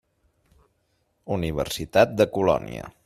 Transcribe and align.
Universitat 1.37 2.17
de 2.23 2.29
Colònia. 2.39 2.93